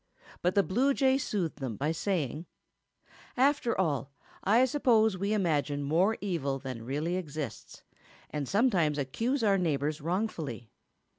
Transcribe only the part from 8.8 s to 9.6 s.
accuse our